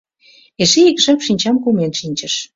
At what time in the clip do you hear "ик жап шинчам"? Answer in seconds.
0.91-1.55